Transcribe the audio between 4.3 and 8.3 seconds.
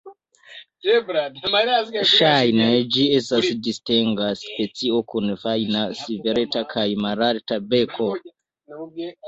specio, kun fajna, svelta kaj malalta beko.